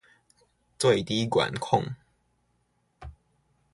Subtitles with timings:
[0.79, 1.93] 最低管控